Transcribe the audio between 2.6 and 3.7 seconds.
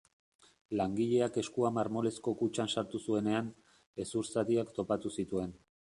sartu zuenean,